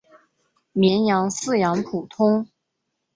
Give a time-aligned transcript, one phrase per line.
[0.71, 2.49] 绵羊饲养普通。